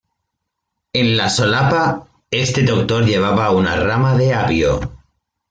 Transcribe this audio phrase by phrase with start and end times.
[0.93, 4.79] En la solapa, este Doctor llevaba una rama de apio.